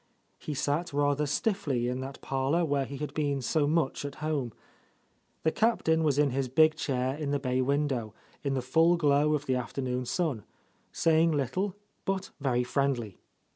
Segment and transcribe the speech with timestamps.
[0.39, 4.51] He sat rather stiffly in that parlour where he had been so much at home.
[5.43, 9.35] The Captain was in his big chair in the bay window, in the full glow
[9.35, 10.43] of the afternoon sun,
[10.91, 13.19] saying little, but very friendly.